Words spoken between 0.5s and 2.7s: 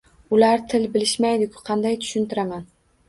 til bilishmaydi-ku? Qanday tushuntiraman?